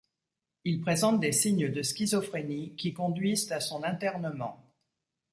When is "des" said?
1.19-1.31